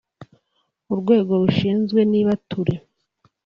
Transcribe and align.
urwego 0.91 1.31
rushinzwe 1.41 1.99
nibature 2.11 2.75